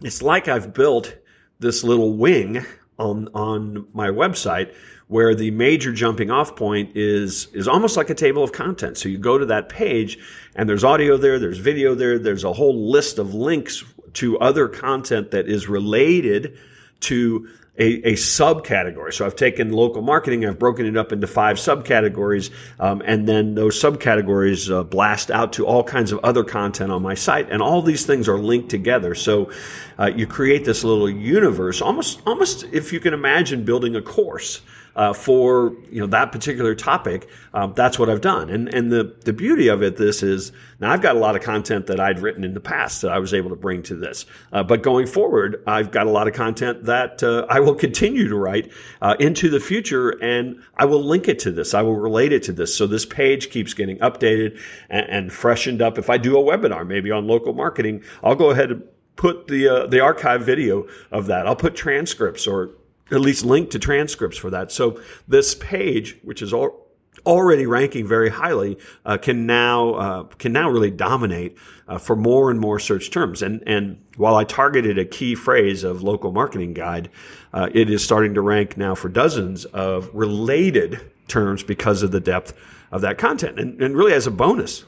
it's 0.00 0.22
like 0.22 0.48
I've 0.48 0.72
built 0.74 1.16
this 1.58 1.82
little 1.82 2.16
wing 2.16 2.64
on, 2.98 3.28
on 3.34 3.86
my 3.92 4.08
website 4.08 4.74
where 5.08 5.34
the 5.34 5.50
major 5.50 5.92
jumping 5.92 6.30
off 6.30 6.56
point 6.56 6.90
is, 6.96 7.46
is 7.52 7.68
almost 7.68 7.96
like 7.96 8.10
a 8.10 8.14
table 8.14 8.42
of 8.42 8.52
contents. 8.52 9.02
So 9.02 9.08
you 9.08 9.18
go 9.18 9.36
to 9.38 9.46
that 9.46 9.68
page 9.68 10.18
and 10.56 10.68
there's 10.68 10.84
audio 10.84 11.16
there, 11.16 11.38
there's 11.38 11.58
video 11.58 11.94
there, 11.94 12.18
there's 12.18 12.44
a 12.44 12.52
whole 12.52 12.90
list 12.90 13.18
of 13.18 13.34
links 13.34 13.84
to 14.14 14.38
other 14.38 14.68
content 14.68 15.30
that 15.32 15.48
is 15.48 15.68
related 15.68 16.56
to 17.00 17.48
a, 17.76 18.10
a 18.10 18.12
subcategory. 18.12 19.12
So 19.12 19.26
I've 19.26 19.36
taken 19.36 19.72
local 19.72 20.02
marketing, 20.02 20.46
I've 20.46 20.58
broken 20.58 20.86
it 20.86 20.96
up 20.96 21.12
into 21.12 21.26
five 21.26 21.56
subcategories, 21.56 22.50
um, 22.78 23.02
and 23.04 23.28
then 23.28 23.54
those 23.54 23.80
subcategories 23.80 24.70
uh, 24.70 24.84
blast 24.84 25.30
out 25.30 25.52
to 25.54 25.66
all 25.66 25.82
kinds 25.82 26.12
of 26.12 26.20
other 26.22 26.44
content 26.44 26.92
on 26.92 27.02
my 27.02 27.14
site, 27.14 27.50
and 27.50 27.60
all 27.60 27.82
these 27.82 28.06
things 28.06 28.28
are 28.28 28.38
linked 28.38 28.68
together. 28.68 29.14
So 29.14 29.50
uh, 29.98 30.06
you 30.14 30.26
create 30.26 30.64
this 30.64 30.84
little 30.84 31.10
universe, 31.10 31.80
almost, 31.82 32.20
almost 32.26 32.64
if 32.72 32.92
you 32.92 33.00
can 33.00 33.12
imagine 33.12 33.64
building 33.64 33.96
a 33.96 34.02
course 34.02 34.60
uh, 34.96 35.12
for 35.12 35.74
you 35.90 36.00
know 36.00 36.06
that 36.06 36.32
particular 36.32 36.74
topic, 36.74 37.28
um, 37.52 37.72
that's 37.74 37.98
what 37.98 38.08
I've 38.08 38.20
done. 38.20 38.50
And 38.50 38.68
and 38.68 38.92
the 38.92 39.14
the 39.24 39.32
beauty 39.32 39.68
of 39.68 39.82
it, 39.82 39.96
this 39.96 40.22
is 40.22 40.52
now 40.80 40.92
I've 40.92 41.02
got 41.02 41.16
a 41.16 41.18
lot 41.18 41.36
of 41.36 41.42
content 41.42 41.86
that 41.86 42.00
I'd 42.00 42.20
written 42.20 42.44
in 42.44 42.54
the 42.54 42.60
past 42.60 43.02
that 43.02 43.10
I 43.10 43.18
was 43.18 43.34
able 43.34 43.50
to 43.50 43.56
bring 43.56 43.82
to 43.84 43.94
this. 43.94 44.26
Uh, 44.52 44.62
but 44.62 44.82
going 44.82 45.06
forward, 45.06 45.62
I've 45.66 45.90
got 45.90 46.06
a 46.06 46.10
lot 46.10 46.28
of 46.28 46.34
content 46.34 46.84
that 46.84 47.22
uh, 47.22 47.46
I 47.48 47.60
will 47.60 47.74
continue 47.74 48.28
to 48.28 48.36
write 48.36 48.70
uh, 49.02 49.16
into 49.18 49.50
the 49.50 49.60
future, 49.60 50.10
and 50.22 50.62
I 50.76 50.84
will 50.84 51.02
link 51.02 51.28
it 51.28 51.38
to 51.40 51.52
this. 51.52 51.74
I 51.74 51.82
will 51.82 51.96
relate 51.96 52.32
it 52.32 52.42
to 52.44 52.52
this, 52.52 52.76
so 52.76 52.86
this 52.86 53.06
page 53.06 53.50
keeps 53.50 53.74
getting 53.74 53.98
updated 53.98 54.60
and, 54.90 55.06
and 55.08 55.32
freshened 55.32 55.82
up. 55.82 55.98
If 55.98 56.10
I 56.10 56.18
do 56.18 56.38
a 56.38 56.42
webinar, 56.42 56.86
maybe 56.86 57.10
on 57.10 57.26
local 57.26 57.52
marketing, 57.52 58.02
I'll 58.22 58.34
go 58.34 58.50
ahead 58.50 58.70
and 58.70 58.82
put 59.16 59.46
the 59.48 59.68
uh, 59.68 59.86
the 59.86 60.00
archive 60.00 60.42
video 60.42 60.86
of 61.10 61.26
that. 61.26 61.46
I'll 61.46 61.56
put 61.56 61.74
transcripts 61.74 62.46
or 62.46 62.70
at 63.10 63.20
least 63.20 63.44
link 63.44 63.70
to 63.70 63.78
transcripts 63.78 64.38
for 64.38 64.50
that. 64.50 64.72
So 64.72 65.00
this 65.28 65.54
page, 65.54 66.16
which 66.22 66.42
is 66.42 66.52
all, 66.52 66.84
already 67.26 67.66
ranking 67.66 68.06
very 68.06 68.28
highly, 68.28 68.78
uh, 69.04 69.18
can 69.18 69.46
now 69.46 69.94
uh, 69.94 70.22
can 70.38 70.52
now 70.52 70.70
really 70.70 70.90
dominate 70.90 71.56
uh, 71.88 71.98
for 71.98 72.16
more 72.16 72.50
and 72.50 72.60
more 72.60 72.78
search 72.78 73.10
terms. 73.10 73.42
And 73.42 73.62
and 73.66 74.02
while 74.16 74.36
I 74.36 74.44
targeted 74.44 74.98
a 74.98 75.04
key 75.04 75.34
phrase 75.34 75.84
of 75.84 76.02
local 76.02 76.32
marketing 76.32 76.74
guide, 76.74 77.10
uh, 77.52 77.68
it 77.72 77.90
is 77.90 78.02
starting 78.04 78.34
to 78.34 78.40
rank 78.40 78.76
now 78.76 78.94
for 78.94 79.08
dozens 79.08 79.64
of 79.66 80.10
related 80.14 81.00
terms 81.28 81.62
because 81.62 82.02
of 82.02 82.10
the 82.10 82.20
depth 82.20 82.54
of 82.90 83.00
that 83.00 83.18
content. 83.18 83.58
And, 83.58 83.80
and 83.82 83.96
really, 83.96 84.12
as 84.12 84.26
a 84.26 84.30
bonus, 84.30 84.84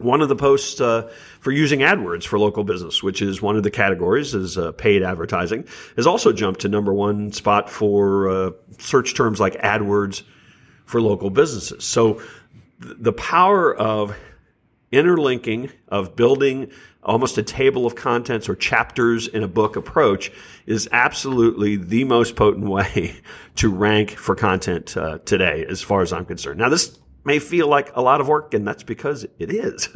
one 0.00 0.20
of 0.20 0.28
the 0.28 0.36
posts 0.36 0.80
uh, 0.80 1.10
for 1.40 1.52
using 1.52 1.80
AdWords 1.80 2.24
for 2.24 2.38
local 2.38 2.64
business, 2.64 3.02
which 3.02 3.22
is 3.22 3.42
one 3.42 3.56
of 3.56 3.62
the 3.62 3.70
categories, 3.70 4.34
is 4.34 4.56
uh, 4.58 4.72
paid 4.72 5.02
advertising, 5.02 5.66
has 5.96 6.06
also 6.06 6.32
jumped 6.32 6.60
to 6.60 6.68
number 6.68 6.92
one 6.92 7.32
spot 7.32 7.70
for 7.70 8.28
uh, 8.28 8.50
search 8.78 9.14
terms 9.14 9.40
like 9.40 9.54
AdWords 9.60 10.22
for 10.84 11.00
local 11.00 11.30
businesses. 11.30 11.84
So 11.84 12.14
th- 12.82 12.96
the 12.98 13.12
power 13.12 13.74
of 13.74 14.16
interlinking, 14.92 15.70
of 15.88 16.16
building 16.16 16.70
almost 17.02 17.38
a 17.38 17.42
table 17.42 17.86
of 17.86 17.94
contents 17.94 18.48
or 18.48 18.54
chapters 18.54 19.26
in 19.28 19.42
a 19.42 19.48
book 19.48 19.76
approach 19.76 20.30
is 20.66 20.88
absolutely 20.92 21.76
the 21.76 22.04
most 22.04 22.36
potent 22.36 22.68
way 22.68 23.16
to 23.56 23.68
rank 23.68 24.10
for 24.10 24.34
content 24.34 24.96
uh, 24.96 25.18
today, 25.24 25.64
as 25.68 25.80
far 25.80 26.02
as 26.02 26.12
I'm 26.12 26.24
concerned. 26.24 26.58
Now, 26.58 26.68
this 26.68 26.98
may 27.24 27.38
feel 27.38 27.68
like 27.68 27.94
a 27.94 28.02
lot 28.02 28.20
of 28.20 28.28
work, 28.28 28.54
and 28.54 28.66
that's 28.66 28.82
because 28.82 29.24
it 29.38 29.50
is. 29.50 29.88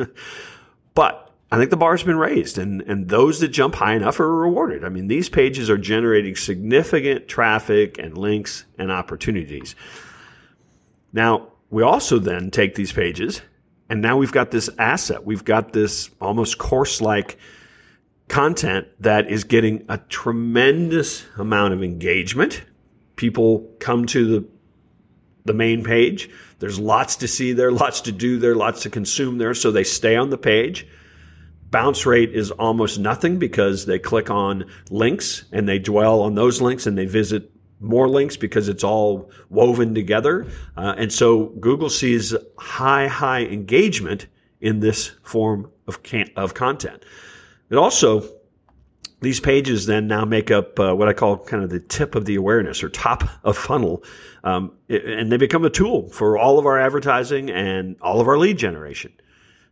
but 0.95 1.31
I 1.51 1.59
think 1.59 1.71
the 1.71 1.77
bar's 1.77 2.03
been 2.03 2.19
raised, 2.19 2.59
and, 2.59 2.83
and 2.83 3.09
those 3.09 3.41
that 3.41 3.49
jump 3.49 3.75
high 3.75 3.95
enough 3.95 4.19
are 4.21 4.35
rewarded. 4.35 4.85
I 4.85 4.89
mean, 4.89 5.07
these 5.07 5.29
pages 5.29 5.71
are 5.71 5.79
generating 5.79 6.37
significant 6.37 7.29
traffic 7.29 7.99
and 7.99 8.19
links 8.19 8.65
and 8.79 8.91
opportunities. 8.91 9.77
Now, 11.13 11.49
we 11.71 11.83
also 11.83 12.19
then 12.19 12.51
take 12.51 12.75
these 12.75 12.93
pages, 12.93 13.41
and 13.89 14.03
now 14.03 14.17
we've 14.17 14.33
got 14.33 14.51
this 14.51 14.69
asset. 14.79 15.25
We've 15.25 15.45
got 15.45 15.73
this 15.73 16.11
almost 16.21 16.59
course 16.59 17.01
like 17.01 17.39
content 18.29 18.89
that 19.01 19.31
is 19.31 19.45
getting 19.45 19.85
a 19.89 19.99
tremendous 19.99 21.25
amount 21.37 21.75
of 21.75 21.83
engagement. 21.83 22.63
People 23.17 23.71
come 23.79 24.07
to 24.07 24.27
the 24.27 24.49
the 25.45 25.53
main 25.55 25.85
page. 25.85 26.31
There's 26.59 26.79
lots 26.79 27.17
to 27.17 27.29
see 27.29 27.53
there, 27.53 27.71
lots 27.71 28.01
to 28.03 28.13
do 28.13 28.39
there, 28.39 28.55
lots 28.55 28.83
to 28.83 28.91
consume 28.91 29.39
there. 29.39 29.55
So 29.55 29.71
they 29.71 29.85
stay 29.85 30.17
on 30.17 30.31
the 30.31 30.39
page. 30.39 30.87
Bounce 31.71 32.07
rate 32.07 32.35
is 32.35 32.51
almost 32.53 32.99
nothing 32.99 33.39
because 33.39 33.85
they 33.85 33.99
click 33.99 34.31
on 34.31 34.65
links 34.91 35.45
and 35.53 35.69
they 35.69 35.79
dwell 35.79 36.21
on 36.23 36.35
those 36.35 36.63
links 36.63 36.87
and 36.87 36.97
they 36.97 37.07
visit 37.07 37.51
more 37.81 38.09
links 38.09 38.37
because 38.37 38.69
it's 38.69 38.85
all 38.85 39.31
woven 39.51 39.95
together. 39.95 40.47
Uh, 40.77 40.95
and 40.97 41.13
so 41.13 41.47
Google 41.61 41.91
sees 41.91 42.35
high, 42.57 43.07
high 43.07 43.43
engagement 43.43 44.27
in 44.61 44.81
this 44.81 45.09
form 45.25 45.71
of, 45.87 46.03
can- 46.03 46.31
of 46.37 46.55
content. 46.55 47.05
It 47.69 47.77
also 47.77 48.27
these 49.25 49.41
pages 49.41 49.87
then 49.87 50.07
now 50.07 50.25
make 50.25 50.51
up 50.51 50.79
uh, 50.79 50.95
what 50.95 51.09
I 51.09 51.13
call 51.13 51.39
kind 51.39 51.65
of 51.65 51.71
the 51.71 51.81
tip 51.81 52.15
of 52.15 52.25
the 52.25 52.37
awareness 52.37 52.85
or 52.85 52.89
top 52.89 53.25
of 53.43 53.57
funnel. 53.57 54.05
Um, 54.45 54.73
and 54.89 55.33
they 55.33 55.37
become 55.37 55.65
a 55.65 55.71
tool 55.71 56.09
for 56.11 56.39
all 56.39 56.59
of 56.59 56.67
our 56.67 56.79
advertising 56.79 57.51
and 57.51 57.97
all 58.01 58.21
of 58.21 58.29
our 58.29 58.39
lead 58.39 58.59
generation. 58.59 59.13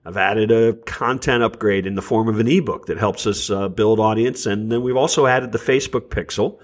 I've 0.05 0.17
added 0.17 0.51
a 0.51 0.73
content 0.73 1.45
upgrade 1.45 1.87
in 1.87 1.95
the 1.95 2.03
form 2.03 2.29
of 2.29 2.41
an 2.41 2.49
ebook 2.49 2.87
that 2.87 2.99
helps 2.99 3.27
us 3.27 3.51
uh, 3.51 3.69
build 3.69 4.01
audience. 4.01 4.47
And 4.47 4.73
then 4.73 4.83
we've 4.83 4.97
also 4.97 5.27
added 5.27 5.53
the 5.53 5.59
Facebook 5.59 6.09
pixel 6.09 6.59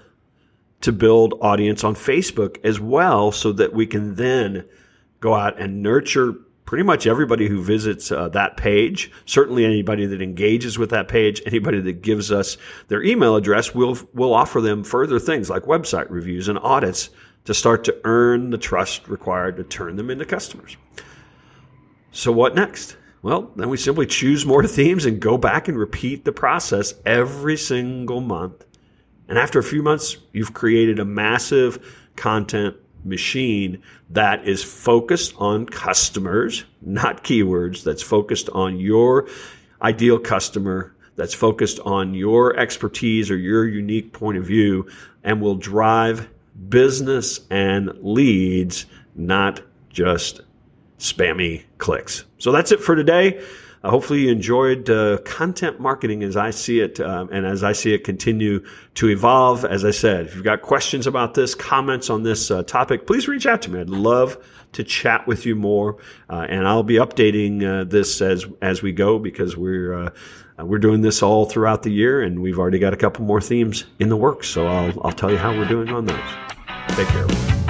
to 0.81 0.91
build 0.91 1.35
audience 1.41 1.83
on 1.83 1.95
Facebook 1.95 2.57
as 2.65 2.79
well 2.79 3.31
so 3.31 3.53
that 3.53 3.73
we 3.73 3.87
can 3.87 4.15
then 4.15 4.65
go 5.19 5.33
out 5.33 5.59
and 5.59 5.81
nurture 5.81 6.35
pretty 6.69 6.83
much 6.83 7.07
everybody 7.07 7.47
who 7.47 7.63
visits 7.63 8.11
uh, 8.11 8.29
that 8.29 8.55
page, 8.55 9.11
certainly 9.25 9.65
anybody 9.65 10.05
that 10.05 10.21
engages 10.21 10.77
with 10.77 10.91
that 10.91 11.07
page, 11.07 11.41
anybody 11.47 11.81
that 11.81 12.03
gives 12.03 12.31
us 12.31 12.57
their 12.89 13.01
email 13.01 13.35
address, 13.35 13.73
we'll, 13.73 13.97
we'll 14.13 14.35
offer 14.35 14.61
them 14.61 14.83
further 14.83 15.17
things 15.17 15.49
like 15.49 15.63
website 15.63 16.05
reviews 16.11 16.47
and 16.47 16.59
audits 16.59 17.09
to 17.45 17.55
start 17.55 17.83
to 17.85 17.97
earn 18.03 18.51
the 18.51 18.57
trust 18.59 19.07
required 19.07 19.57
to 19.57 19.63
turn 19.63 19.95
them 19.95 20.11
into 20.11 20.25
customers. 20.25 20.77
So, 22.11 22.31
what 22.31 22.53
next? 22.53 22.97
Well, 23.23 23.51
then 23.55 23.69
we 23.69 23.77
simply 23.77 24.05
choose 24.05 24.45
more 24.45 24.63
themes 24.67 25.05
and 25.05 25.19
go 25.19 25.39
back 25.39 25.69
and 25.69 25.75
repeat 25.75 26.23
the 26.23 26.31
process 26.31 26.93
every 27.03 27.57
single 27.57 28.21
month 28.21 28.63
And 29.27 29.39
after 29.39 29.57
a 29.57 29.63
few 29.63 29.81
months, 29.81 30.17
you've 30.33 30.53
created 30.53 30.99
a 30.99 31.05
massive 31.05 31.83
content 32.15 32.75
machine 33.03 33.81
that 34.09 34.47
is 34.47 34.63
focused 34.63 35.33
on 35.37 35.65
customers, 35.65 36.65
not 36.81 37.23
keywords, 37.23 37.83
that's 37.83 38.01
focused 38.01 38.49
on 38.49 38.79
your 38.79 39.27
ideal 39.81 40.19
customer, 40.19 40.93
that's 41.15 41.33
focused 41.33 41.79
on 41.81 42.13
your 42.13 42.57
expertise 42.57 43.29
or 43.29 43.37
your 43.37 43.67
unique 43.67 44.13
point 44.13 44.37
of 44.37 44.45
view, 44.45 44.87
and 45.23 45.41
will 45.41 45.55
drive 45.55 46.27
business 46.69 47.39
and 47.49 47.91
leads, 48.01 48.85
not 49.15 49.61
just 49.89 50.41
spammy 50.97 51.63
clicks. 51.77 52.25
So 52.37 52.51
that's 52.51 52.71
it 52.71 52.81
for 52.81 52.95
today. 52.95 53.41
Uh, 53.83 53.89
hopefully, 53.89 54.21
you 54.21 54.31
enjoyed 54.31 54.89
uh, 54.89 55.17
content 55.19 55.79
marketing 55.79 56.23
as 56.23 56.35
I 56.35 56.51
see 56.51 56.81
it, 56.81 56.99
um, 56.99 57.29
and 57.31 57.45
as 57.45 57.63
I 57.63 57.71
see 57.71 57.93
it 57.93 58.03
continue 58.03 58.65
to 58.95 59.09
evolve. 59.09 59.63
As 59.63 59.85
I 59.85 59.91
said, 59.91 60.25
if 60.27 60.35
you've 60.35 60.43
got 60.43 60.61
questions 60.61 61.07
about 61.07 61.33
this, 61.33 61.55
comments 61.55 62.09
on 62.09 62.23
this 62.23 62.51
uh, 62.51 62.63
topic, 62.63 63.07
please 63.07 63.27
reach 63.27 63.45
out 63.45 63.61
to 63.63 63.71
me. 63.71 63.79
I'd 63.79 63.89
love 63.89 64.37
to 64.73 64.83
chat 64.83 65.25
with 65.27 65.45
you 65.45 65.55
more, 65.55 65.97
uh, 66.29 66.45
and 66.49 66.67
I'll 66.67 66.83
be 66.83 66.95
updating 66.95 67.63
uh, 67.63 67.85
this 67.85 68.21
as 68.21 68.45
as 68.61 68.81
we 68.81 68.91
go 68.91 69.17
because 69.17 69.55
we're 69.55 69.93
uh, 69.93 70.09
we're 70.63 70.79
doing 70.79 71.01
this 71.01 71.23
all 71.23 71.45
throughout 71.45 71.83
the 71.83 71.91
year, 71.91 72.21
and 72.21 72.41
we've 72.41 72.59
already 72.59 72.79
got 72.79 72.93
a 72.93 72.97
couple 72.97 73.23
more 73.23 73.41
themes 73.41 73.85
in 73.99 74.09
the 74.09 74.17
works. 74.17 74.47
So 74.49 74.67
I'll 74.67 74.93
I'll 75.05 75.11
tell 75.11 75.31
you 75.31 75.37
how 75.37 75.51
we're 75.57 75.67
doing 75.67 75.89
on 75.89 76.05
those. 76.05 76.19
Take 76.89 77.07
care. 77.07 77.68